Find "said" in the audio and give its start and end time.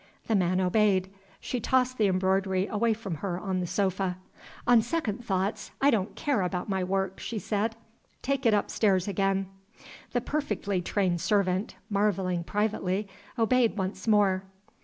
7.37-7.75